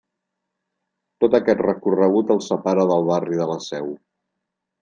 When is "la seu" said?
3.55-3.97